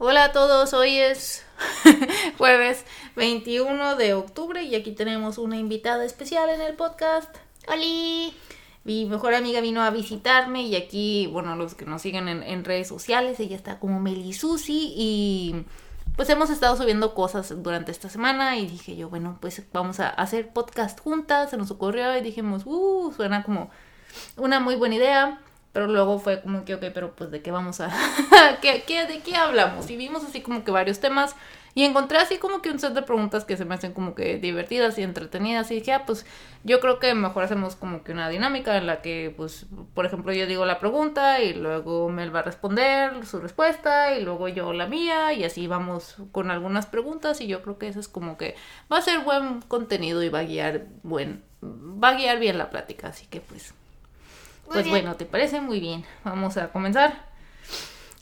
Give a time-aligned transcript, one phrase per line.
[0.00, 1.44] Hola a todos, hoy es
[2.38, 2.84] jueves
[3.16, 7.36] 21 de octubre y aquí tenemos una invitada especial en el podcast.
[7.66, 8.32] ¡Holi!
[8.84, 12.86] Mi mejor amiga vino a visitarme y aquí, bueno, los que nos siguen en, redes
[12.86, 15.64] sociales, ella está como Melisusi y
[16.14, 20.10] pues hemos estado subiendo cosas durante esta semana y dije yo, bueno, pues vamos a
[20.10, 23.68] hacer podcast juntas, se nos ocurrió y dijimos, uh, suena como
[24.36, 25.40] una muy buena idea.
[25.72, 27.90] Pero luego fue como que, ok, pero pues de qué vamos a...
[28.62, 29.90] ¿Qué, qué, ¿De qué hablamos?
[29.90, 31.36] Y vimos así como que varios temas.
[31.74, 34.38] Y encontré así como que un set de preguntas que se me hacen como que
[34.38, 35.70] divertidas y entretenidas.
[35.70, 36.26] Y dije, ah, pues
[36.64, 40.32] yo creo que mejor hacemos como que una dinámica en la que, pues, por ejemplo,
[40.32, 44.72] yo digo la pregunta y luego Mel va a responder su respuesta y luego yo
[44.72, 45.32] la mía.
[45.34, 47.40] Y así vamos con algunas preguntas.
[47.40, 48.56] Y yo creo que eso es como que
[48.92, 51.44] va a ser buen contenido y va a guiar buen...
[51.62, 53.08] Va a guiar bien la plática.
[53.08, 53.72] Así que pues
[54.70, 55.60] pues bueno, ¿te parece?
[55.60, 56.04] Muy bien.
[56.24, 57.28] Vamos a comenzar.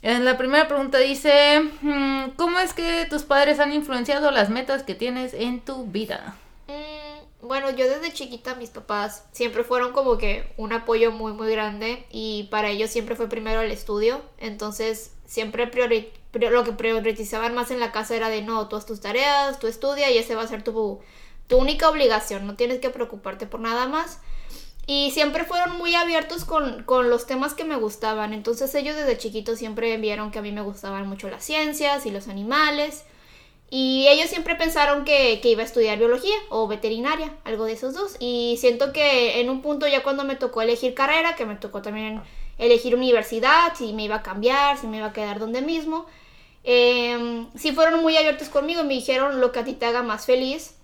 [0.01, 4.83] En la primera pregunta dice, mm, ¿cómo es que tus padres han influenciado las metas
[4.83, 6.35] que tienes en tu vida?
[6.67, 11.51] Mm, bueno, yo desde chiquita mis papás siempre fueron como que un apoyo muy muy
[11.51, 15.69] grande y para ellos siempre fue primero el estudio, entonces siempre
[16.31, 19.67] lo que priorizaban más en la casa era de no, tú haz tus tareas, tú
[19.67, 20.99] estudia y ese va a ser tu,
[21.47, 24.19] tu única obligación, no tienes que preocuparte por nada más.
[24.89, 28.33] Y siempre fueron muy abiertos con, los temas que me gustaban.
[28.33, 32.11] Entonces ellos desde chiquitos siempre vieron que a mí me gustaban mucho las ciencias y
[32.11, 33.03] los animales.
[33.69, 38.15] Y ellos siempre pensaron que, iba a estudiar biología o veterinaria, algo de esos dos.
[38.21, 41.81] Y siento que en un punto ya cuando me tocó elegir carrera, que me tocó
[41.81, 42.21] también
[42.57, 46.05] elegir universidad, si me iba a cambiar, si me iba a quedar donde mismo,
[46.63, 50.01] eh, sí fueron muy abiertos conmigo y me dijeron lo que a ti te haga
[50.01, 50.76] más feliz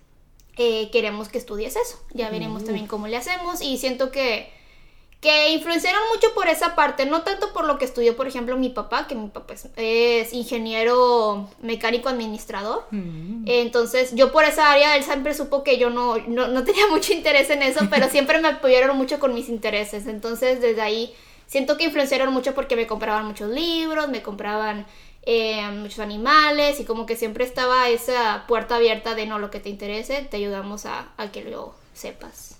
[0.56, 1.98] eh, queremos que estudies eso.
[2.12, 2.66] Ya veremos mm.
[2.66, 3.60] también cómo le hacemos.
[3.60, 4.50] Y siento que,
[5.20, 8.68] que influenciaron mucho por esa parte, no tanto por lo que estudió, por ejemplo, mi
[8.68, 12.84] papá, que mi papá es, ingeniero mecánico administrador.
[12.90, 13.44] Mm.
[13.46, 17.12] Entonces, yo por esa área, él siempre supo que yo no, no, no tenía mucho
[17.12, 20.06] interés en eso, pero siempre me apoyaron mucho con mis intereses.
[20.06, 21.14] Entonces, desde ahí,
[21.46, 24.86] siento que influenciaron mucho porque me compraban muchos libros, me compraban
[25.26, 29.58] eh, muchos animales y como que siempre estaba esa puerta abierta de no, lo que
[29.58, 32.58] te interese, te ayudamos a, que lo sepas.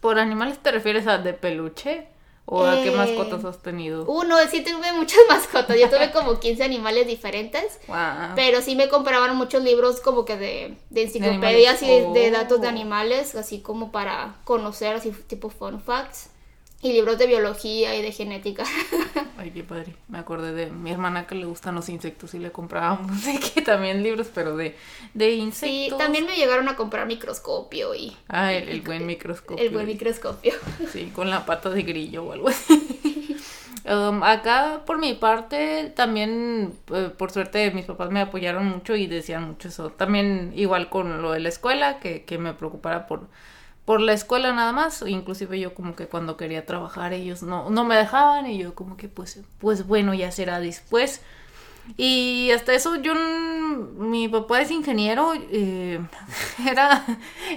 [0.00, 2.06] ¿Por animales te refieres a de peluche?
[2.46, 4.04] ¿O a qué eh, mascotas has tenido?
[4.06, 5.78] Uno, sí tuve muchas mascotas.
[5.78, 7.78] Yo tuve como 15 animales diferentes.
[8.34, 12.70] Pero sí me compraban muchos libros como que de, enciclopedias y de, datos de oh.
[12.70, 16.30] animales, así como para conocer, así tipo fun facts.
[16.82, 18.64] Y libros de biología y de genética.
[19.36, 19.94] Ay, qué padre.
[20.08, 23.22] Me acordé de mi hermana que le gustan los insectos y le comprábamos
[23.54, 24.76] que también libros, pero de,
[25.12, 25.70] de insectos.
[25.70, 28.16] Sí, también me llegaron a comprar microscopio y...
[28.28, 29.62] Ah, el, buen microscopio.
[29.62, 30.54] El buen microscopio.
[30.90, 33.36] Sí, con la pata de grillo o algo así.
[33.84, 39.06] Um, acá, por mi parte, también, eh, por suerte, mis papás me apoyaron mucho y
[39.06, 39.90] decían mucho eso.
[39.90, 43.28] También igual con lo de la escuela, que, que me preocupara por
[43.90, 47.82] por la escuela nada más, inclusive yo como que cuando quería trabajar ellos no, no
[47.82, 51.22] me dejaban y yo como que pues, pues bueno, ya será después.
[51.96, 55.98] Y hasta eso yo, mi papá es ingeniero, eh,
[56.70, 57.04] era,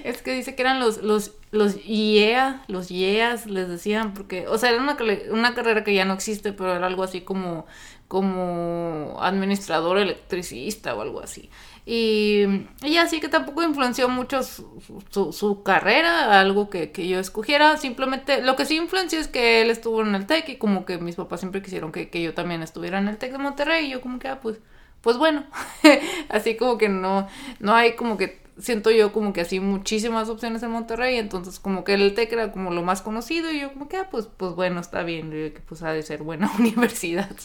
[0.03, 4.57] es que dice que eran los, los, los IEA, los IEAs les decían, porque, o
[4.57, 4.97] sea, era una,
[5.31, 7.67] una carrera que ya no existe, pero era algo así como,
[8.07, 11.51] como administrador electricista o algo así.
[11.85, 12.45] Y
[12.81, 17.77] ella sí que tampoco influenció mucho su, su, carrera, algo que, yo escogiera.
[17.77, 20.97] Simplemente lo que sí influenció es que él estuvo en el TEC y como que
[20.97, 23.85] mis papás siempre quisieron que, yo también estuviera en el TEC de Monterrey.
[23.85, 24.59] Y yo como que, ah, pues,
[25.01, 25.43] pues bueno.
[26.29, 27.27] así como que no,
[27.59, 31.17] no hay como que, siento yo como que así muchísimas opciones en Monterrey.
[31.17, 34.09] Entonces como que el TEC era como lo más conocido y yo como que, ah,
[34.09, 35.31] pues, pues bueno, está bien.
[35.31, 37.35] que pues ha de ser buena universidad.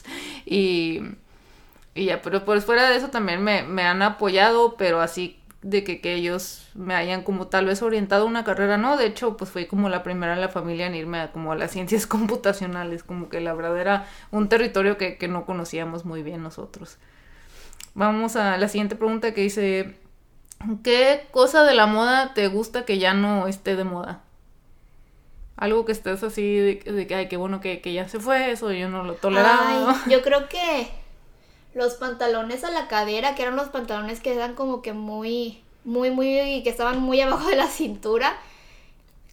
[0.47, 1.03] Y...
[1.95, 5.83] Y ya, pero por fuera de eso también me, me han apoyado, pero así de
[5.83, 9.51] que, que, ellos me hayan como tal vez orientado una carrera, no, de hecho pues
[9.51, 13.03] fui como la primera en la familia en irme a como a las ciencias computacionales,
[13.03, 16.99] como que la verdad era un territorio que, que no conocíamos muy bien nosotros.
[17.95, 19.97] Vamos a la siguiente pregunta que dice,
[20.83, 24.23] ¿qué cosa de la moda te gusta que ya no esté de moda?
[25.57, 28.71] Algo que estés así de, que, ay, qué bueno que, que, ya se fue, eso
[28.73, 30.01] yo no lo toleraba.
[30.09, 30.89] yo creo que
[31.75, 36.11] los pantalones a la cadera, que eran los pantalones que eran como que muy, muy,
[36.11, 38.39] muy, que estaban muy abajo de la cintura.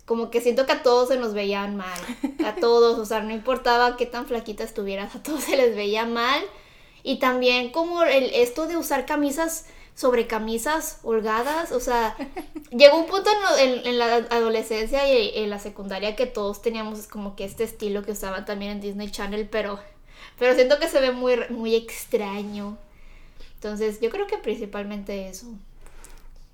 [0.05, 1.99] Como que siento que a todos se nos veían mal.
[2.45, 6.05] A todos, o sea, no importaba qué tan flaquita estuvieras, a todos se les veía
[6.05, 6.41] mal.
[7.03, 9.65] Y también como el, esto de usar camisas
[9.95, 12.15] sobre camisas holgadas, o sea,
[12.71, 17.35] llegó un punto en, en, la adolescencia y en la secundaria que todos teníamos como
[17.35, 19.79] que este estilo que usaban también en Disney Channel, pero
[20.37, 22.77] pero siento que se ve muy, muy extraño.
[23.55, 25.47] Entonces, yo creo que principalmente eso.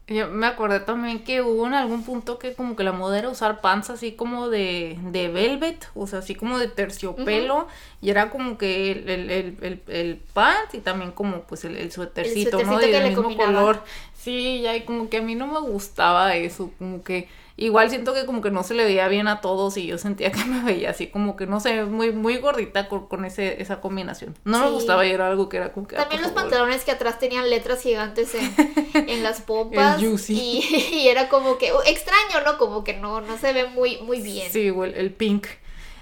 [0.07, 3.30] Yo me acordé también que hubo en algún punto que como que la moda era
[3.30, 7.68] usar pants así como de, de velvet, o sea, así como de terciopelo,
[8.01, 9.30] y era como que el, el,
[9.62, 12.77] el, el, pants y también como pues el, el suétercito, ¿no?
[12.77, 13.83] Del mismo color.
[14.13, 17.30] Sí, ya, y como que a mí no me gustaba eso, como que
[17.62, 20.31] Igual siento que como que no se le veía bien a todos y yo sentía
[20.31, 24.36] que me veía así como que no sé, muy muy gordita con, ese, esa combinación.
[24.46, 25.96] No me gustaba y era algo que era como que...
[25.96, 30.02] Ah, También los pantalones que atrás tenían letras gigantes en, las pompas.
[30.02, 32.58] y, y, era como que uh, extraño, ¿no?
[32.58, 34.52] Como que no, no se ve muy, muy bien.
[34.52, 35.46] Sí, el, el pink.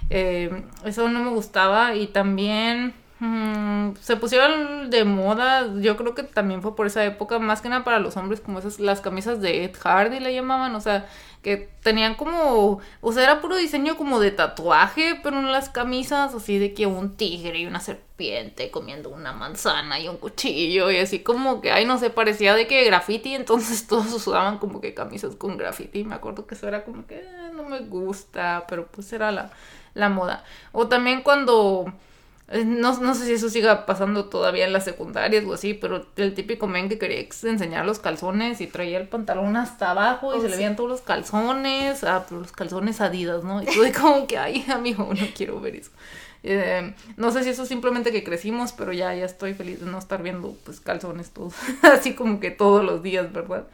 [0.10, 2.94] Eh, eso no me gustaba y también...
[3.22, 7.68] Mm, se pusieron de moda, yo creo que también fue por esa época, más que
[7.68, 11.06] nada para los hombres, como esas, las camisas de Ed Hardy le llamaban, o sea,
[11.42, 16.36] que tenían como, o sea, era puro diseño como de tatuaje, pero en las camisas
[16.36, 20.98] así de que un tigre y una serpiente comiendo una manzana y un cuchillo y
[20.98, 24.94] así como que, ay, no sé, parecía de que graffiti, entonces todos usaban como que
[24.94, 28.88] camisas con graffiti, me acuerdo que eso era como que eh, no me gusta, pero
[28.88, 29.52] pues era la,
[29.94, 30.44] la moda.
[30.74, 31.94] O también cuando
[32.66, 36.34] no, no, sé si eso siga pasando todavía en las secundarias o así, pero el
[36.34, 40.42] típico men que quería enseñar los calzones y traía el pantalón hasta abajo y oh,
[40.42, 43.62] se le veían todos los calzones, ah, pero los calzones adidas, ¿no?
[43.62, 45.92] Y todo como que, ay, amigo, no quiero ver eso.
[46.42, 49.86] Eh, no sé si eso es simplemente que crecimos, pero ya, ya estoy feliz de
[49.86, 51.54] no estar viendo pues calzones todos,
[51.84, 53.68] así como que todos los días, ¿verdad?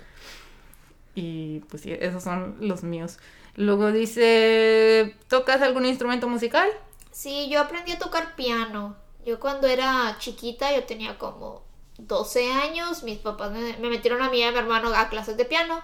[1.14, 3.20] Y pues sí, esos son los míos.
[3.56, 6.68] Luego dice, ¿tocas algún instrumento musical?
[7.16, 8.98] Sí, yo aprendí a tocar piano.
[9.26, 11.64] Yo cuando era chiquita, yo tenía como
[11.98, 15.46] 12 años, mis papás me, metieron a mí y a mi hermano a clases de
[15.46, 15.82] piano.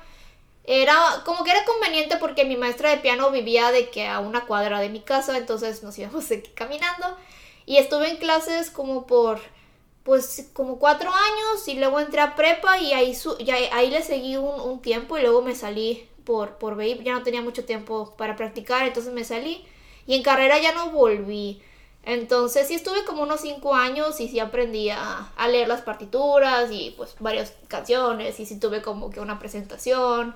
[0.66, 0.94] Era
[1.24, 4.82] como que era conveniente porque mi maestra de piano vivía de que a una cuadra
[4.82, 7.18] de mi casa, entonces nos íbamos caminando.
[7.66, 9.40] Y estuve en clases como por,
[10.04, 13.16] pues como cuatro años y luego entré a prepa y ahí,
[13.72, 17.24] ahí le seguí un, un, tiempo y luego me salí por, por ver, ya no
[17.24, 19.66] tenía mucho tiempo para practicar, entonces me salí.
[20.12, 21.62] Y en carrera ya no volví.
[22.04, 26.94] Entonces sí estuve como unos cinco años y sí aprendí a, leer las partituras y
[26.98, 30.36] pues varias canciones y sí tuve como que una presentación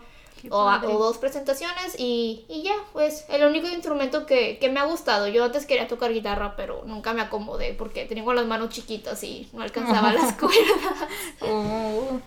[0.49, 5.27] o, dos presentaciones y, y, ya, pues el único instrumento que, que, me ha gustado.
[5.27, 9.49] Yo antes quería tocar guitarra pero nunca me acomodé porque tenía las manos chiquitas y
[9.51, 11.09] no alcanzaba las cuerdas.
[11.41, 12.21] Oh,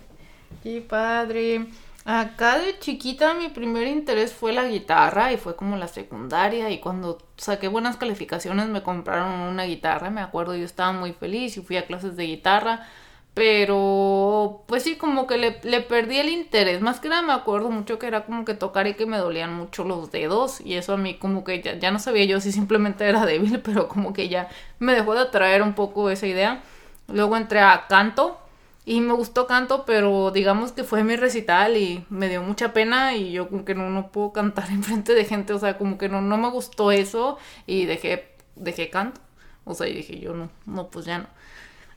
[0.61, 1.65] qué padre.
[2.11, 6.79] Acá de chiquita mi primer interés fue la guitarra y fue como la secundaria y
[6.79, 11.61] cuando saqué buenas calificaciones me compraron una guitarra, me acuerdo yo estaba muy feliz y
[11.61, 12.87] fui a clases de guitarra,
[13.35, 17.69] pero pues sí como que le, le perdí el interés, más que nada me acuerdo
[17.69, 20.93] mucho que era como que tocar y que me dolían mucho los dedos y eso
[20.93, 24.13] a mí como que ya, ya no sabía yo si simplemente era débil, pero como
[24.13, 26.63] que ya me dejó de atraer un poco esa idea.
[27.07, 28.39] Luego entré a canto
[28.85, 33.15] y me gustó canto, pero digamos que fue mi recital y me dio mucha pena
[33.15, 35.97] y yo como que no, no puedo cantar en frente de gente, o sea, como
[35.97, 37.37] que no, no me gustó eso
[37.67, 39.21] y dejé, dejé canto.
[39.65, 41.27] O sea, y dije yo no, no, pues ya no.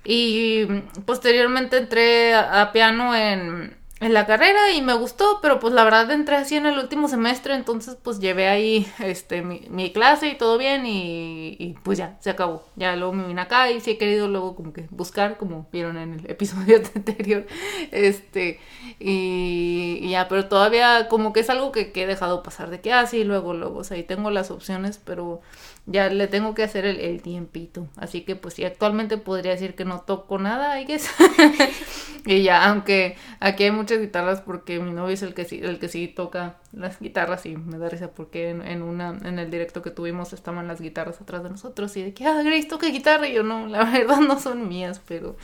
[0.04, 0.66] Y
[1.06, 6.10] posteriormente entré a piano en, en la carrera y me gustó, pero pues la verdad
[6.10, 10.58] entré así en el último semestre, entonces pues llevé ahí este mi, clase y todo
[10.58, 12.64] bien y, pues ya, se acabó.
[12.74, 15.96] Ya luego me vine acá y sí he querido luego como que buscar, como vieron
[15.98, 17.46] en el episodio anterior,
[17.92, 18.58] este,
[18.98, 23.22] y, ya, pero todavía como que es algo que, he dejado pasar de que, así
[23.22, 25.40] ah, luego, luego, o sea, ahí tengo las opciones, pero
[25.86, 27.86] ya le tengo que hacer el, tiempito.
[27.96, 30.80] Así que pues sí, actualmente podría decir que no toco nada,
[32.26, 35.78] y ya, aunque aquí hay muchas guitarras porque mi novio es el que sí, el
[35.78, 39.82] que sí toca las guitarras y me da risa porque en, una, en el directo
[39.82, 43.28] que tuvimos estaban las guitarras atrás de nosotros y de que, ah, Grace toca guitarra
[43.28, 45.36] y yo no, la verdad no son mías, pero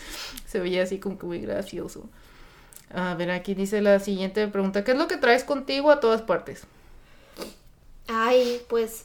[0.46, 2.08] se veía así como que muy gracioso.
[2.92, 6.22] A ver, aquí dice la siguiente pregunta, ¿qué es lo que traes contigo a todas
[6.22, 6.66] partes?
[8.08, 9.04] Ay, pues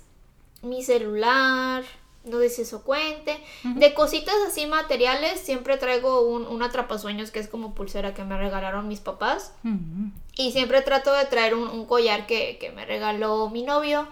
[0.62, 1.84] mi celular,
[2.26, 3.38] no sé si eso cuente.
[3.64, 8.38] De cositas así materiales, siempre traigo un, un, atrapasueños que es como pulsera que me
[8.38, 9.54] regalaron mis papás.
[10.36, 14.08] Y siempre trato de traer un, collar que, que, me regaló mi novio.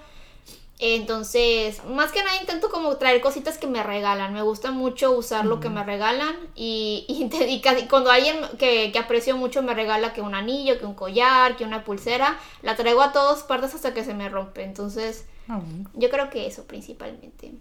[0.84, 4.34] Entonces, más que nada intento como traer cositas que me regalan.
[4.34, 6.36] Me gusta mucho usar lo que me regalan.
[6.56, 10.96] Y, y, cuando alguien que, que, aprecio mucho me regala que un anillo, que un
[10.96, 14.64] collar, que una pulsera, la traigo a todas partes hasta que se me rompe.
[14.64, 15.62] Entonces, Ah,
[15.94, 17.52] yo creo que eso principalmente.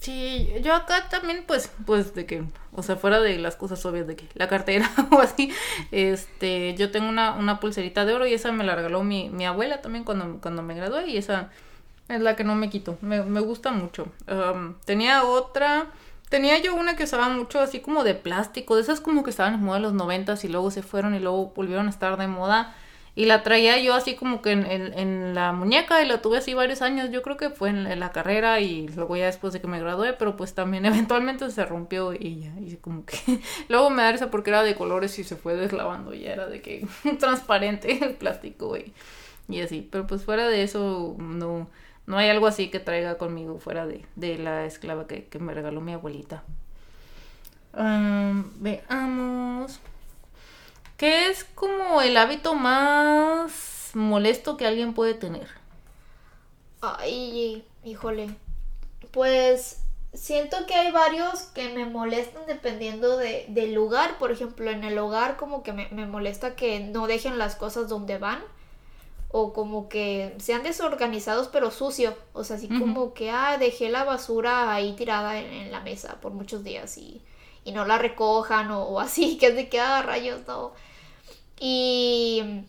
[0.00, 2.42] Sí, yo acá también, pues, pues de que,
[2.72, 5.52] o sea, fuera de las cosas obvias de que la cartera o así,
[5.90, 9.44] este, yo tengo una, una pulserita de oro y esa me la regaló mi, mi
[9.44, 11.50] abuela también cuando, cuando me gradué y esa
[12.08, 12.96] es la que no me quito.
[13.02, 14.08] Me, me gusta mucho.
[14.28, 15.86] Um, tenía otra.
[16.28, 18.76] Tenía yo una que usaba mucho así como de plástico.
[18.76, 21.20] De esas como que estaban en moda en los noventas y luego se fueron y
[21.20, 22.74] luego volvieron a estar de moda.
[23.14, 26.38] Y la traía yo así como que en, en, en la muñeca y la tuve
[26.38, 27.10] así varios años.
[27.10, 30.12] Yo creo que fue en, la carrera y luego ya después de que me gradué,
[30.12, 32.52] pero pues también eventualmente se rompió y ya.
[32.60, 33.16] Y como que
[33.68, 36.14] luego me da esa porque era de colores y se fue deslavando.
[36.14, 36.86] Ya era de que
[37.18, 38.92] transparente el plástico y,
[39.48, 39.86] y así.
[39.90, 41.68] Pero pues fuera de eso, no
[42.10, 45.54] no hay algo así que traiga conmigo fuera de, de la esclava que, que, me
[45.54, 46.42] regaló mi abuelita.
[47.72, 49.80] Um, veamos.
[51.00, 55.48] ¿Qué es como el hábito más molesto que alguien puede tener?
[56.82, 58.28] Ay, híjole.
[59.10, 59.80] Pues
[60.12, 64.18] siento que hay varios que me molestan dependiendo de, del lugar.
[64.18, 67.88] Por ejemplo, en el hogar como que me, me molesta que no dejen las cosas
[67.88, 68.42] donde van
[69.30, 74.04] o como que sean desorganizados pero sucio, o sea, así como que, ah, dejé la
[74.04, 77.22] basura ahí tirada en, la mesa por muchos días y,
[77.64, 80.72] y no la recojan o, así, que es de que, ah, rayos, no.
[81.60, 82.64] Y,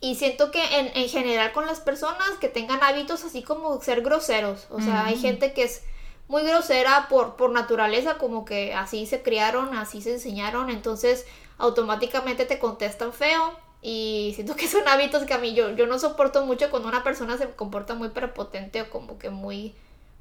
[0.00, 4.02] y siento que en, en, general con las personas que tengan hábitos así como ser
[4.02, 5.82] groseros, o sea, hay gente que es
[6.26, 11.24] muy grosera por, por naturaleza, como que así se criaron, así se enseñaron, entonces
[11.58, 15.98] automáticamente te contestan feo y siento que son hábitos que a mí yo, yo no
[15.98, 19.74] soporto mucho cuando una persona se comporta muy prepotente o como que muy,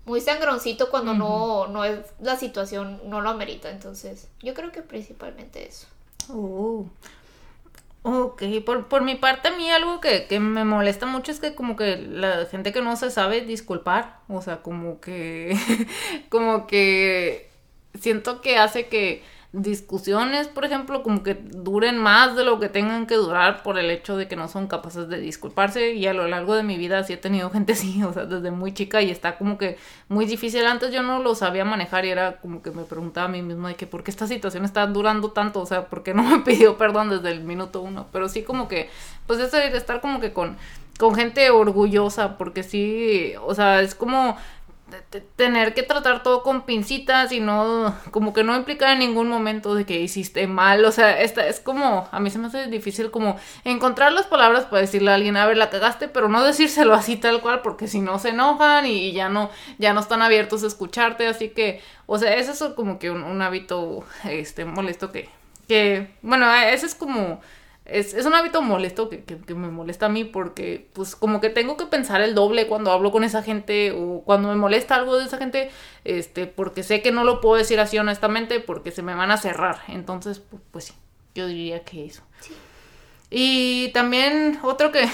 [0.05, 3.69] muy sangroncito cuando no, no es la situación, no lo amerita.
[3.69, 5.88] Entonces, yo creo que principalmente eso.
[6.29, 6.86] Oh.
[8.01, 11.53] Ok, por, por mi parte a mí algo que, que me molesta mucho es que
[11.53, 15.58] como que la gente que no se sabe disculpar, o sea, como que,
[16.29, 17.50] como que
[18.00, 23.08] siento que hace que discusiones, por ejemplo, como que duren más de lo que tengan
[23.08, 25.94] que durar por el hecho de que no son capaces de disculparse.
[25.94, 28.51] Y a lo largo de mi vida sí he tenido gente así, o sea, desde
[28.51, 29.77] muy chica y está como que
[30.08, 30.65] muy difícil.
[30.65, 33.70] Antes yo no lo sabía manejar y era como que me preguntaba a mí misma
[33.70, 36.39] de que por qué esta situación está durando tanto, o sea, por qué no me
[36.46, 38.89] pidió perdón desde el minuto uno, pero sí como que,
[39.25, 40.58] pues eso de estar como que con,
[41.00, 44.38] con gente orgullosa, porque sí, o sea, es como
[45.36, 49.75] tener que tratar todo con pincitas y no, como que no implicar en ningún momento
[49.75, 53.12] de que hiciste mal, o sea, esta es como, a mí se me hace difícil
[53.12, 56.93] como encontrar las palabras para decirle a alguien, a ver, la cagaste, pero no decírselo
[56.93, 60.63] así tal cual, porque si no se enojan y ya no, ya no están abiertos
[60.63, 65.12] a escucharte, así que, o sea, ese es como que un, un hábito, este, molesto
[65.12, 65.29] que,
[65.67, 67.41] que, bueno, ese es como
[67.91, 71.50] es, es un hábito molesto que, que, me molesta a mí porque pues como que
[71.50, 75.17] tengo que pensar el doble cuando hablo con esa gente o cuando me molesta algo
[75.17, 75.72] de esa gente,
[76.03, 79.38] este, porque sé que no lo puedo decir así honestamente porque se me van a
[79.38, 79.81] cerrar.
[79.88, 80.93] Entonces, pues, pues sí,
[81.36, 82.24] yo diría que eso.
[82.39, 82.53] Sí.
[83.31, 85.07] Y también otro que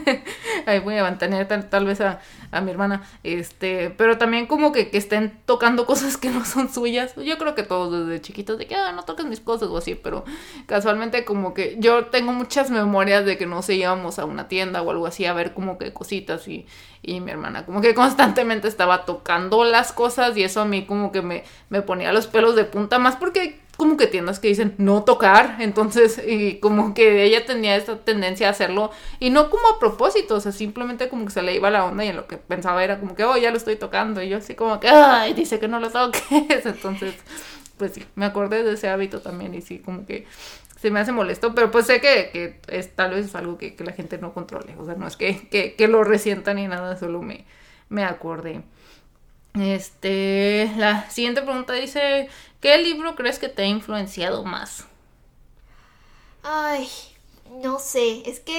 [0.66, 2.20] ahí voy a mantener tal, tal vez a,
[2.52, 6.72] a, mi hermana, este, pero también como que, que, estén tocando cosas que no son
[6.72, 7.14] suyas.
[7.16, 9.94] Yo creo que todos desde chiquitos de que ah, no toques mis cosas o así,
[9.94, 10.24] pero
[10.64, 14.80] casualmente como que yo tengo muchas memorias de que no sé, íbamos a una tienda
[14.80, 16.66] o algo así a ver como que cositas y,
[17.02, 21.12] y mi hermana como que constantemente estaba tocando las cosas y eso a mí como
[21.12, 24.74] que me, me ponía los pelos de punta más porque como que tiendas que dicen
[24.76, 29.66] no tocar, entonces, y como que ella tenía esta tendencia a hacerlo, y no como
[29.68, 32.26] a propósito, o sea, simplemente como que se le iba la onda y en lo
[32.26, 34.90] que pensaba era como que, oh, ya lo estoy tocando, y yo así como que,
[34.90, 36.20] ay, dice que no lo toques,
[36.66, 37.14] entonces,
[37.78, 40.26] pues sí, me acordé de ese hábito también, y sí, como que
[40.78, 43.74] se me hace molesto, pero pues sé que, que es, tal vez es algo que,
[43.78, 46.98] la gente no controle, o sea, no es que, que, que lo resienta ni nada,
[46.98, 47.46] solo me,
[47.88, 48.60] me acordé.
[49.54, 52.28] Este, la siguiente pregunta dice,
[52.60, 54.86] ¿qué libro crees que te ha influenciado más?
[56.42, 56.88] Ay,
[57.44, 58.58] no sé, es que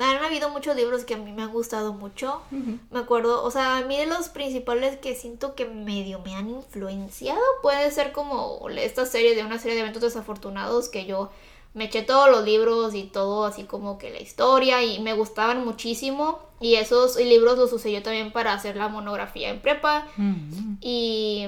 [0.00, 2.42] han habido muchos libros que a mí me han gustado mucho.
[2.50, 2.78] Uh -huh.
[2.90, 6.50] Me acuerdo, o sea, a mí de los principales que siento que medio me han
[6.50, 11.30] influenciado puede ser como esta serie de una serie de eventos desafortunados que yo
[11.74, 15.64] me eché todos los libros y todo así como que la historia y me gustaban
[15.64, 16.40] muchísimo.
[16.60, 20.06] Y esos libros los usé yo también para hacer la monografía en prepa.
[20.16, 20.76] -huh.
[20.80, 21.46] y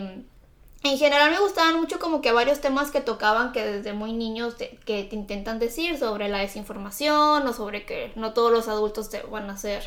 [0.85, 4.57] en general me gustaban mucho como que varios temas que tocaban que desde muy niños
[4.57, 9.09] te, que te intentan decir sobre la desinformación o sobre que no todos los adultos
[9.11, 9.83] te van a hacer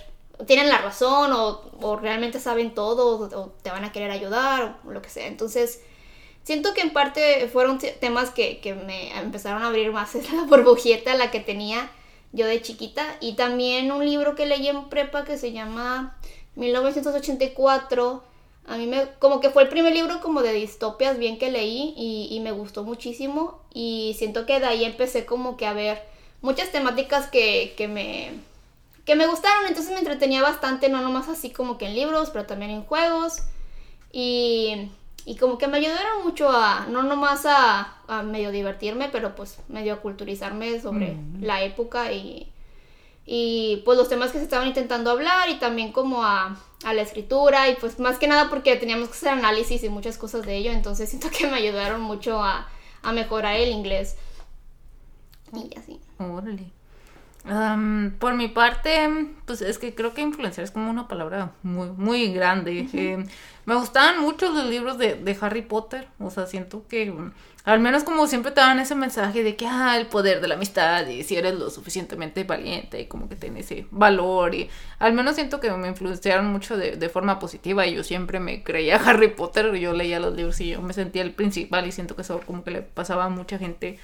[0.48, 4.80] tienen la razón o, o realmente saben todo o, o te van a querer ayudar
[4.86, 5.28] o lo que sea.
[5.28, 5.82] Entonces
[6.46, 11.16] Siento que en parte fueron temas que, que me empezaron a abrir más la burbujita,
[11.16, 11.90] la que tenía
[12.34, 13.18] yo de chiquita.
[13.20, 16.18] Y también un libro que leí en prepa que se llama
[16.56, 18.24] 1984.
[18.68, 21.96] A mí me, como que fue el primer libro como de distopias bien que leí
[21.98, 23.60] y, y me gustó muchísimo.
[23.74, 26.04] Y siento que de ahí empecé como que a ver
[26.42, 28.34] muchas temáticas que, que me
[29.04, 32.46] que me gustaron, entonces me entretenía bastante, no nomás así como que en libros, pero
[32.46, 33.38] también en juegos.
[34.12, 34.90] Y,
[35.26, 39.58] y como que me ayudaron mucho a, no nomás a, a medio divertirme, pero pues
[39.68, 42.52] medio a culturizarme sobre la época y,
[43.26, 47.02] y pues los temas que se estaban intentando hablar y también como a, a la
[47.02, 50.58] escritura y pues más que nada porque teníamos que hacer análisis y muchas cosas de
[50.58, 52.68] ello, entonces siento que me ayudaron mucho a,
[53.02, 54.18] a mejorar el inglés.
[55.54, 56.00] Y así.
[56.20, 56.75] Órale.
[57.48, 59.08] Am, por mi parte,
[59.46, 62.88] pues es que creo que influenciar es como una palabra muy, muy grande.
[62.94, 63.24] Eh,
[63.66, 66.08] me gustaban mucho los libros de, de Harry Potter.
[66.20, 67.34] O sea, siento que mm,
[67.66, 70.56] al menos como siempre te dan ese mensaje de que, ah, el poder de la
[70.56, 74.56] amistad y si eres lo suficientemente valiente y como que tiene ese valor.
[74.56, 78.40] Y al menos siento que me influenciaron mucho de, de forma positiva y yo siempre
[78.40, 79.72] me creía Harry Potter.
[79.76, 82.64] Yo leía los libros y yo me sentía el principal y siento que eso como
[82.64, 84.00] que le pasaba a mucha gente.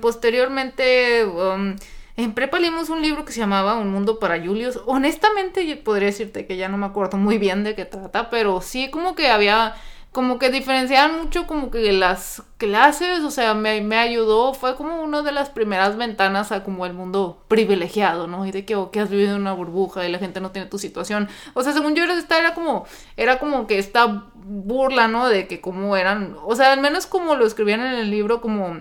[0.00, 1.24] Posteriormente...
[1.24, 1.74] um,
[2.16, 4.80] en prepa leímos un libro que se llamaba Un mundo para Julius.
[4.86, 8.62] Honestamente, yo podría decirte que ya no me acuerdo muy bien de qué trata, pero
[8.62, 9.74] sí como que había,
[10.12, 15.02] como que diferenciaban mucho como que las clases, o sea, me, me ayudó, fue como
[15.02, 18.46] una de las primeras ventanas a como el mundo privilegiado, ¿no?
[18.46, 20.68] Y de que, oh, que has vivido en una burbuja y la gente no tiene
[20.68, 21.28] tu situación.
[21.52, 22.86] O sea, según yo era, esta era como,
[23.18, 25.28] era como que esta burla, ¿no?
[25.28, 28.80] De que como eran, o sea, al menos como lo escribían en el libro, como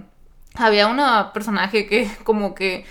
[0.56, 2.86] había una personaje que como que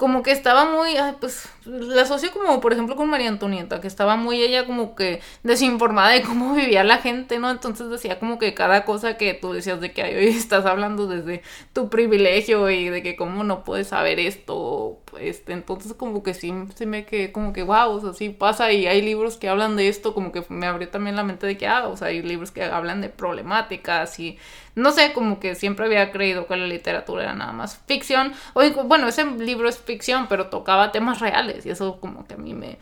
[0.00, 3.86] como que estaba muy, ay, pues la asocio como por ejemplo con María Antonieta, que
[3.86, 7.50] estaba muy ella como que desinformada de cómo vivía la gente, ¿no?
[7.50, 11.42] Entonces decía como que cada cosa que tú decías de que hoy estás hablando desde
[11.72, 16.52] tu privilegio y de que cómo no puedes saber esto, este, entonces como que sí,
[16.74, 19.76] sí me quedé como que wow, o sea, sí pasa y hay libros que hablan
[19.76, 22.22] de esto, como que me abrió también la mente de que, ah, o sea, hay
[22.22, 24.38] libros que hablan de problemáticas y
[24.74, 28.32] no sé, como que siempre había creído que la literatura era nada más ficción.
[28.54, 32.38] O bueno, ese libro es ficción, pero tocaba temas reales y eso como que a
[32.38, 32.78] mí me,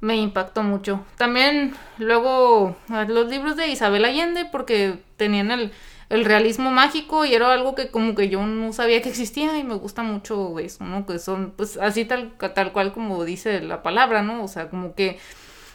[0.00, 1.04] me impactó mucho.
[1.16, 2.76] También luego
[3.08, 5.72] los libros de Isabel Allende porque tenían el,
[6.08, 9.64] el realismo mágico y era algo que como que yo no sabía que existía y
[9.64, 11.04] me gusta mucho eso, ¿no?
[11.06, 14.44] Que son pues así tal, tal cual como dice la palabra, ¿no?
[14.44, 15.18] O sea, como que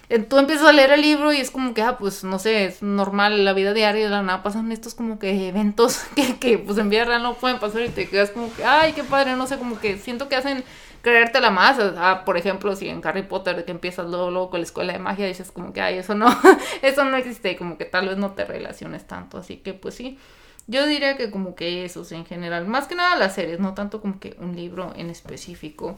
[0.10, 2.66] eh, tú empiezas a leer el libro y es como que, ah, pues no sé,
[2.66, 6.58] es normal, la vida diaria de la nada pasan estos como que eventos que, que
[6.58, 9.36] pues en vida real no pueden pasar y te quedas como que, ay, qué padre,
[9.36, 10.64] no sé, como que siento que hacen
[11.04, 11.78] creértela más.
[11.98, 15.00] Ah, por ejemplo, si en Harry Potter que empiezas luego, luego con la escuela de
[15.00, 16.28] magia dices como que, ay, eso no,
[16.82, 19.38] eso no existe y como que tal vez no te relaciones tanto.
[19.38, 20.18] Así que pues sí,
[20.66, 24.02] yo diría que como que esos en general, más que nada las series, no tanto
[24.02, 25.98] como que un libro en específico.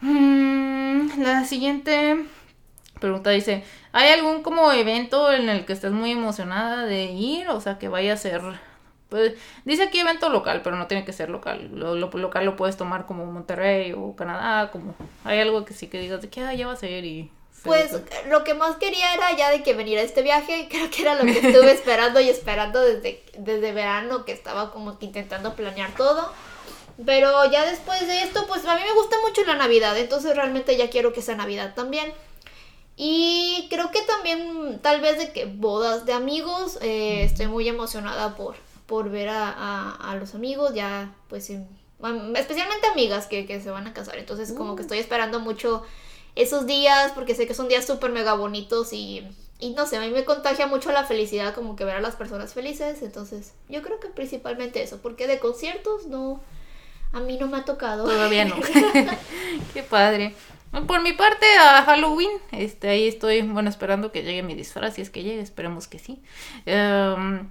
[0.00, 2.26] Mm, la siguiente
[3.00, 7.48] pregunta dice, ¿hay algún como evento en el que estés muy emocionada de ir?
[7.48, 8.42] O sea, que vaya a ser...
[9.12, 9.34] Pues,
[9.66, 11.68] dice aquí evento local, pero no tiene que ser local.
[11.74, 14.94] Lo, lo local lo puedes tomar como Monterrey o Canadá, como...
[15.24, 17.30] Hay algo que sí que digas de que, ah, ya va a ser y...
[17.62, 17.92] Pues
[18.30, 21.24] lo que más quería era ya de que veniera este viaje, creo que era lo
[21.24, 26.32] que estuve esperando y esperando desde, desde verano, que estaba como que intentando planear todo.
[27.04, 30.78] Pero ya después de esto, pues a mí me gusta mucho la Navidad, entonces realmente
[30.78, 32.10] ya quiero que sea Navidad también.
[32.96, 38.36] Y creo que también tal vez de que bodas de amigos, eh, estoy muy emocionada
[38.36, 38.56] por,
[38.92, 41.50] por ver a, a, a los amigos, ya pues
[42.02, 45.82] am- especialmente amigas que, que se van a casar, entonces como que estoy esperando mucho
[46.34, 49.26] esos días porque sé que son días súper mega bonitos y,
[49.58, 52.16] y no sé, a mí me contagia mucho la felicidad como que ver a las
[52.16, 56.42] personas felices, entonces yo creo que principalmente eso, porque de conciertos no,
[57.14, 58.04] a mí no me ha tocado.
[58.04, 58.56] Todavía no.
[59.72, 60.34] Qué padre.
[60.86, 65.00] Por mi parte, a Halloween, este, ahí estoy, bueno, esperando que llegue mi disfraz, si
[65.00, 66.22] es que llegue, esperemos que sí.
[66.66, 67.48] Em,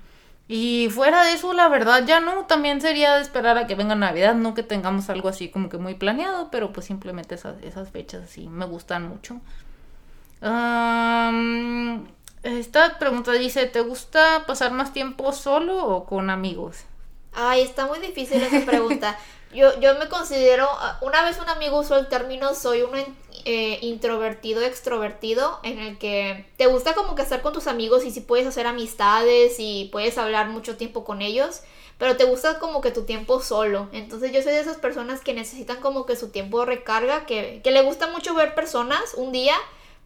[0.54, 3.96] y fuera de eso, la verdad, ya no, también sería de esperar a que venga
[3.96, 7.90] Navidad, no que tengamos algo así como que muy planeado, pero pues simplemente esas, esas
[7.90, 9.40] fechas así me gustan mucho.
[12.44, 16.80] Esta pregunta dice, ¿te gusta pasar más tiempo solo o con amigos?
[17.32, 19.18] Ay, está muy difícil esa pregunta.
[19.54, 20.68] Yo, yo me considero,
[21.00, 22.92] una vez un amigo usó el término, soy un
[23.46, 28.12] eh, introvertido extrovertido, en el que te gusta como que estar con tus amigos y
[28.12, 31.62] si puedes hacer amistades y puedes hablar mucho tiempo con ellos,
[31.98, 33.88] pero te gusta como que tu tiempo solo.
[33.92, 37.72] Entonces yo soy de esas personas que necesitan como que su tiempo recarga, que, que
[37.72, 39.56] le gusta mucho ver personas un día,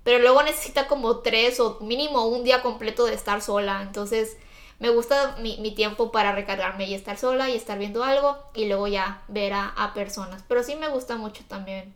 [0.03, 3.81] pero luego necesita como tres o mínimo un día completo de estar sola.
[3.81, 4.37] Entonces
[4.79, 8.65] me gusta mi, mi tiempo para recargarme y estar sola y estar viendo algo y
[8.65, 10.43] luego ya ver a, a personas.
[10.47, 11.93] Pero sí me gusta mucho también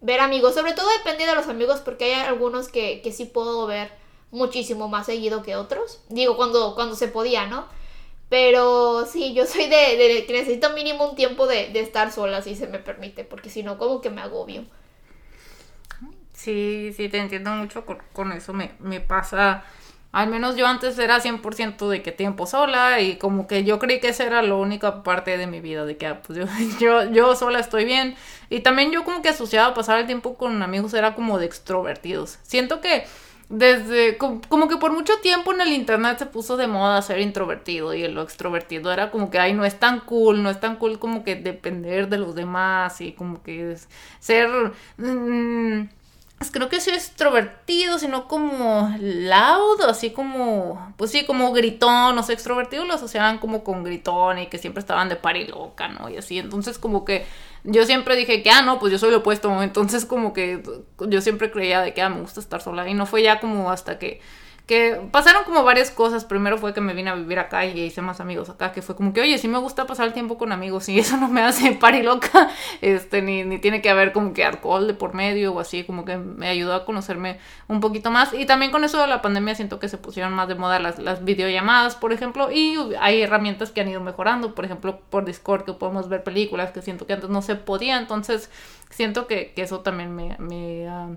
[0.00, 0.54] ver amigos.
[0.54, 3.92] Sobre todo depende de los amigos porque hay algunos que, que sí puedo ver
[4.30, 6.00] muchísimo más seguido que otros.
[6.08, 7.66] Digo, cuando, cuando se podía, ¿no?
[8.28, 12.42] Pero sí, yo soy de, de que necesito mínimo un tiempo de, de estar sola
[12.42, 14.64] si se me permite, porque si no, como que me agobio.
[16.32, 18.52] Sí, sí, te entiendo mucho con, con eso.
[18.54, 19.64] Me, me pasa,
[20.12, 24.00] al menos yo antes era 100% de que tiempo sola y como que yo creí
[24.00, 26.46] que esa era la única parte de mi vida, de que ah, pues yo,
[26.80, 28.16] yo, yo sola estoy bien.
[28.48, 32.38] Y también yo como que asociaba pasar el tiempo con amigos era como de extrovertidos.
[32.42, 33.04] Siento que
[33.50, 37.94] desde como, que por mucho tiempo en el internet se puso de moda ser introvertido
[37.94, 41.00] y lo extrovertido era como que ay no es tan cool no es tan cool
[41.00, 43.76] como que depender de los demás y como que
[44.20, 44.48] ser
[44.98, 45.88] mm,
[46.52, 52.34] creo que soy extrovertido sino como loud así como pues sí como gritón o sea
[52.34, 56.16] extrovertido lo asociaban como con gritón y que siempre estaban de pari loca no y
[56.16, 57.26] así entonces como que
[57.64, 59.62] yo siempre dije que, ah, no, pues yo soy lo opuesto.
[59.62, 60.62] Entonces como que
[61.08, 62.88] yo siempre creía de que, ah, me gusta estar sola.
[62.88, 64.20] Y no fue ya como hasta que
[64.70, 66.24] que pasaron como varias cosas.
[66.24, 68.94] Primero fue que me vine a vivir acá y hice más amigos acá, que fue
[68.94, 71.42] como que, oye, sí me gusta pasar el tiempo con amigos y eso no me
[71.42, 72.48] hace loca
[72.80, 76.04] este, ni, ni tiene que haber como que alcohol de por medio o así, como
[76.04, 78.32] que me ayudó a conocerme un poquito más.
[78.32, 81.00] Y también con eso de la pandemia siento que se pusieron más de moda las,
[81.00, 85.64] las videollamadas, por ejemplo, y hay herramientas que han ido mejorando, por ejemplo, por Discord
[85.64, 88.50] que podemos ver películas que siento que antes no se podía, entonces
[88.90, 90.36] siento que, eso también me...
[90.38, 91.08] me ah,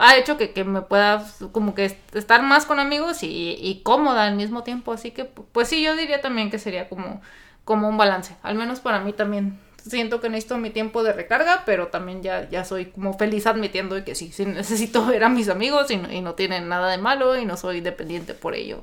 [0.00, 4.34] ha hecho que, que, me pueda como que estar más con amigos y, cómoda al
[4.34, 4.92] mismo tiempo.
[4.92, 7.20] Así que, pues sí, yo diría también que sería como,
[7.64, 8.34] como un balance.
[8.42, 9.60] Al menos para mí también.
[9.86, 14.02] Siento que necesito mi tiempo de recarga, pero también ya, ya soy como feliz admitiendo
[14.04, 16.98] que sí, sí necesito ver a mis amigos y no, y no tienen nada de
[16.98, 18.82] malo y no soy dependiente por ello.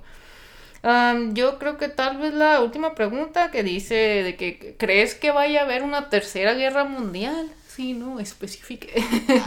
[1.34, 5.62] yo creo que tal vez la última pregunta que dice de que crees que vaya
[5.62, 8.19] a haber una tercera guerra mundial sí, ¿no?
[8.19, 8.91] Especifique.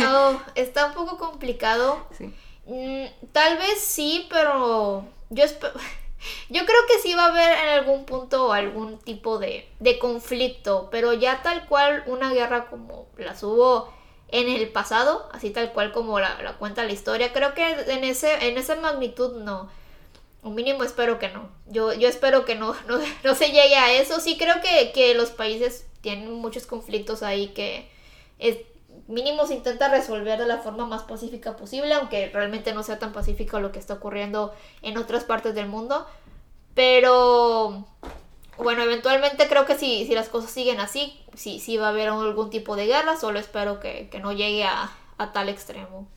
[0.08, 2.06] Oh, está un poco complicado.
[2.16, 2.32] Sí.
[2.64, 5.44] Mm, tal vez sí, pero yo
[6.48, 10.88] Yo creo que sí va a haber en algún punto algún tipo de, de conflicto,
[10.92, 13.92] pero ya tal cual una guerra como las hubo
[14.28, 18.46] en el pasado, así tal cual como la, cuenta la historia, creo que en, ese,
[18.46, 19.70] en esa magnitud no.
[20.42, 21.48] Un mínimo espero que no.
[21.66, 24.20] Yo, yo espero que no, no, no se llegue a eso.
[24.20, 27.89] Sí creo que, que los países tienen muchos conflictos ahí que,
[28.40, 28.58] es,
[29.08, 33.12] mínimo se intenta resolver de la forma más pacífica posible, aunque realmente no sea tan
[33.12, 36.06] pacífico lo que está ocurriendo en otras partes del mundo.
[36.74, 37.86] Pero
[38.56, 42.50] bueno, eventualmente creo que si, si las cosas siguen así, sí, va a haber algún
[42.50, 46.08] tipo de guerra, solo espero que, que no llegue a, a tal extremo.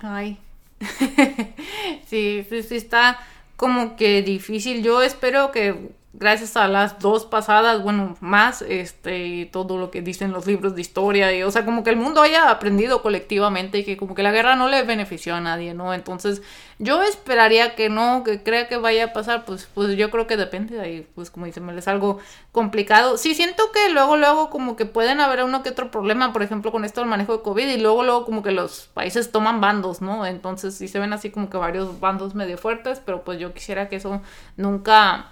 [0.00, 0.38] Ay.
[2.06, 3.18] sí, sí, sí, está
[3.56, 4.82] como que difícil.
[4.82, 10.32] Yo espero que gracias a las dos pasadas, bueno, más, este, todo lo que dicen
[10.32, 13.84] los libros de historia, y, o sea, como que el mundo haya aprendido colectivamente y
[13.84, 15.92] que como que la guerra no le benefició a nadie, ¿no?
[15.92, 16.42] Entonces,
[16.78, 20.36] yo esperaría que no, que crea que vaya a pasar, pues, pues yo creo que
[20.36, 22.18] depende de ahí, pues como dicen, es algo
[22.52, 23.18] complicado.
[23.18, 26.72] Sí, siento que luego, luego como que pueden haber uno que otro problema, por ejemplo,
[26.72, 30.00] con esto del manejo de COVID, y luego, luego como que los países toman bandos,
[30.00, 30.24] ¿no?
[30.24, 33.88] Entonces, sí se ven así como que varios bandos medio fuertes, pero pues yo quisiera
[33.88, 34.22] que eso
[34.56, 35.30] nunca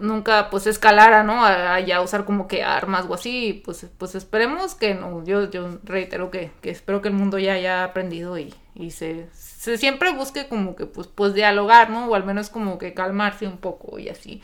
[0.00, 1.44] nunca pues escalara, ¿no?
[1.44, 5.78] A, ya usar como que armas o así, pues, pues esperemos que no, yo, yo
[5.84, 10.12] reitero que, que espero que el mundo ya haya aprendido y, y se, se, siempre
[10.12, 12.06] busque como que pues, pues dialogar, ¿no?
[12.06, 14.42] O al menos como que calmarse un poco y así.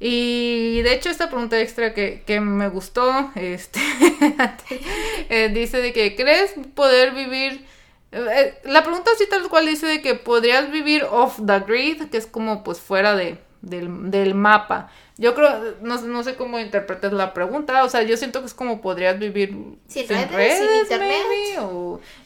[0.00, 3.80] Y de hecho esta pregunta extra que, que me gustó, este,
[5.28, 7.66] eh, dice de que crees poder vivir...
[8.12, 12.16] Eh, la pregunta así tal cual dice de que podrías vivir off the grid, que
[12.16, 14.90] es como pues fuera de, del, del mapa.
[15.16, 18.54] Yo creo, no, no, sé cómo interpretas la pregunta, o sea, yo siento que es
[18.54, 19.50] como podrías vivir
[19.88, 21.22] sin, redes, sin internet.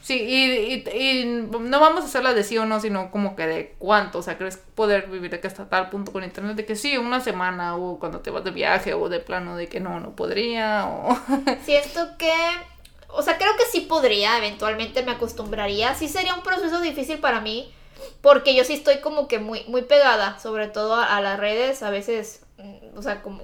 [0.01, 3.75] sí, y, y, no vamos a hacerla de sí o no, sino como que de
[3.79, 6.75] cuánto, o sea, crees poder vivir de que hasta tal punto con internet, de que
[6.75, 9.99] sí, una semana, o cuando te vas de viaje, o de plano de que no,
[9.99, 11.17] no podría, o...
[11.65, 12.31] Siento que
[13.15, 15.93] o sea, creo que sí podría, eventualmente me acostumbraría.
[15.93, 17.71] Sí sería un proceso difícil para mí,
[18.21, 21.89] porque yo sí estoy como que muy, muy pegada, sobre todo a, las redes, a
[21.89, 23.43] veces, mm, o sea, como,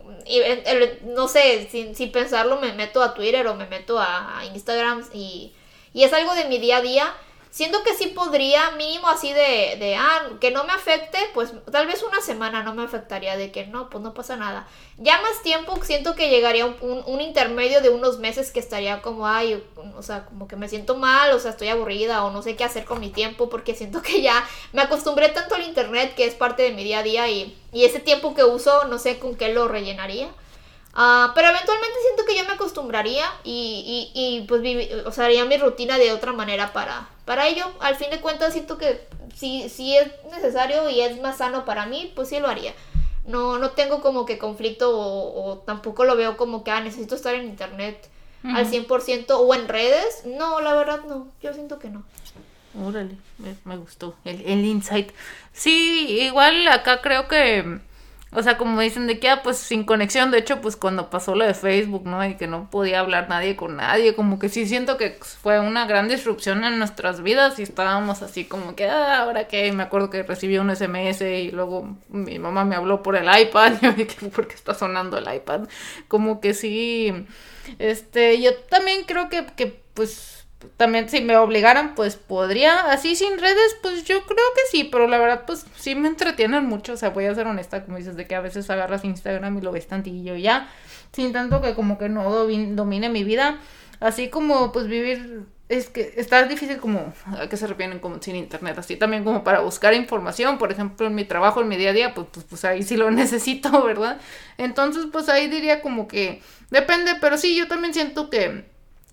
[1.03, 5.03] no sé, sin, sin, pensarlo me meto a Twitter o me meto a, a Instagram
[5.13, 5.53] y,
[5.93, 7.13] y es algo de mi día a día
[7.51, 11.87] Siento que sí podría, mínimo así de, de, ah, que no me afecte, pues tal
[11.87, 14.67] vez una semana no me afectaría, de que no, pues no pasa nada.
[14.97, 19.25] Ya más tiempo siento que llegaría un, un, intermedio de unos meses que estaría como,
[19.25, 19.63] ay,
[19.97, 22.63] o sea, como que me siento mal, o sea, estoy aburrida o no sé qué
[22.63, 26.35] hacer con mi tiempo porque siento que ya me acostumbré tanto al internet que es
[26.35, 29.35] parte de mi día a día y, y ese tiempo que uso no sé con
[29.35, 30.29] qué lo rellenaría.
[30.95, 34.61] Uh, pero eventualmente siento que yo me acostumbraría y, y, y pues
[35.05, 37.65] o sea, haría mi rutina de otra manera para, para ello.
[37.79, 41.85] Al fin de cuentas siento que si, si es necesario y es más sano para
[41.85, 42.73] mí, pues sí lo haría.
[43.25, 47.35] No, no tengo como que conflicto o, tampoco lo veo como que ah, necesito estar
[47.35, 48.09] en internet
[48.43, 50.23] al 100% o en redes.
[50.25, 52.03] No, la verdad no, yo siento que no.
[52.83, 55.11] Órale, me, me gustó el, el insight.
[55.53, 57.79] Sí, igual acá creo que,
[58.31, 61.33] o sea, como dicen de que, ah, pues sin conexión, de hecho, pues cuando pasó
[61.33, 62.23] lo de Facebook, ¿no?
[62.23, 65.85] Y que no podía hablar nadie con nadie, como que sí siento que fue una
[65.87, 70.09] gran disrupción en nuestras vidas y estábamos así como que, ah, ahora qué, me acuerdo
[70.11, 73.93] que recibí un SMS y luego mi mamá me habló por el iPad y yo
[73.93, 75.67] dije, ¿por qué está sonando el iPad?
[76.07, 77.25] Como que sí,
[77.79, 80.38] este, yo también creo que, que pues
[80.75, 85.07] también si me obligaran, pues podría, así sin redes, pues yo creo que sí, pero
[85.07, 88.17] la verdad, pues sí me entretienen mucho, o sea, voy a ser honesta, como dices,
[88.17, 90.69] de que a veces agarras Instagram y lo ves tantillo y ya,
[91.13, 93.59] sin tanto que como que no domine mi vida,
[94.01, 98.35] así como pues vivir, es que está difícil como, a qué se refieren como sin
[98.35, 101.91] internet, así también como para buscar información, por ejemplo, en mi trabajo, en mi día
[101.91, 104.19] a día, pues, pues, pues ahí sí lo necesito, ¿verdad?
[104.57, 108.65] Entonces, pues ahí diría como que depende, pero sí, yo también siento que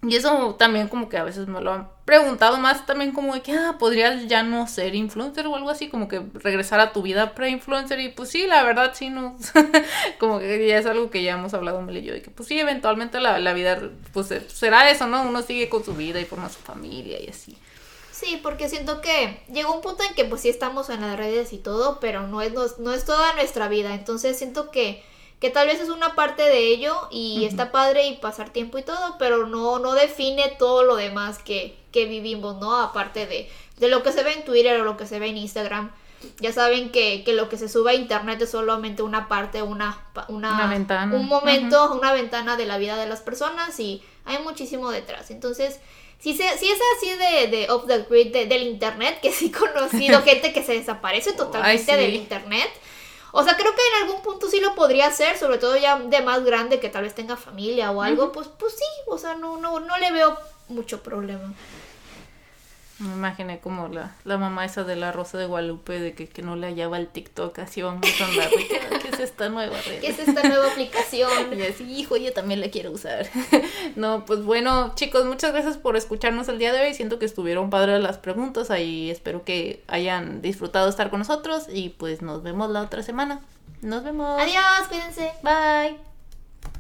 [0.02, 3.42] y eso también como que a veces me lo han preguntado más también como de
[3.42, 7.02] que, ah, podrías ya no ser influencer o algo así, como que regresar a tu
[7.02, 9.36] vida pre-influencer y pues sí, la verdad sí, no,
[10.20, 12.58] como que ya es algo que ya hemos hablado Mel yo, de que pues sí,
[12.58, 15.22] eventualmente la, la vida pues será eso, ¿no?
[15.22, 17.56] Uno sigue con su vida y forma su familia y así.
[18.12, 21.52] Sí, porque siento que llegó un punto en que pues sí estamos en las redes
[21.52, 25.02] y todo, pero no es, no es toda nuestra vida, entonces siento que
[25.46, 28.82] que tal vez es una parte de ello y está padre y pasar tiempo y
[28.82, 32.76] todo, pero no, no define todo lo demás que, que vivimos, ¿no?
[32.80, 35.36] Aparte de, de lo que se ve en Twitter o lo que se ve en
[35.36, 35.92] Instagram.
[36.40, 40.04] Ya saben que, que lo que se sube a internet es solamente una parte, una,
[40.26, 41.14] una, ventana.
[41.14, 45.30] un momento, una ventana de la vida de las personas y hay muchísimo detrás.
[45.30, 45.78] Entonces,
[46.18, 49.56] si, se, si es así de, de off the grid del internet, que sí he
[49.56, 52.68] conocido gente que se desaparece totalmente del internet,
[53.36, 56.22] o sea, creo que en algún punto sí lo podría hacer, sobre todo ya de
[56.22, 59.58] más grande que tal vez tenga familia o algo, pues, pues sí, o sea, no,
[59.58, 61.52] no, no le veo mucho problema.
[62.98, 66.40] Me imaginé como la, la mamá esa de la Rosa de Guadalupe de que, que
[66.40, 68.48] no le hallaba el TikTok, así vamos a andar.
[68.48, 70.00] ¿Qué, ¿Qué es esta nueva red?
[70.00, 71.30] ¿Qué es esta nueva aplicación?
[71.56, 73.26] Y así, hijo, yo también la quiero usar.
[73.96, 76.94] no, pues bueno, chicos, muchas gracias por escucharnos el día de hoy.
[76.94, 78.70] Siento que estuvieron padres las preguntas.
[78.70, 81.66] Ahí espero que hayan disfrutado estar con nosotros.
[81.72, 83.40] Y pues nos vemos la otra semana.
[83.82, 84.40] Nos vemos.
[84.40, 85.32] Adiós, cuídense.
[85.42, 86.05] Bye.